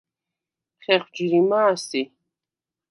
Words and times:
ხეხვ 0.83 1.07
ჯირიმა̄ 1.15 1.63
სი? 1.87 2.01